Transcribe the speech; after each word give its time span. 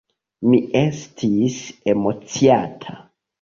Mi 0.53 0.59
estis 0.79 1.59
emociata. 1.95 2.99